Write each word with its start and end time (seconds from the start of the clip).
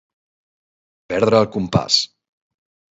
Perdre 1.13 1.41
el 1.43 1.49
compàs. 1.59 2.01